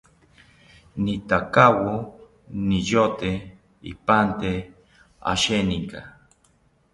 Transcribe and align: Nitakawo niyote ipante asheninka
Nitakawo 1.03 1.93
niyote 2.67 3.29
ipante 3.91 4.51
asheninka 5.31 5.99